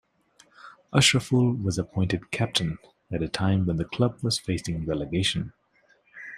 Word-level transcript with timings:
Ashraful 0.91 1.53
was 1.61 1.77
appointed 1.77 2.31
captain 2.31 2.79
at 3.11 3.21
a 3.21 3.29
time 3.29 3.67
when 3.67 3.77
the 3.77 3.85
club 3.85 4.17
was 4.23 4.39
facing 4.39 4.83
relegation. 4.87 5.53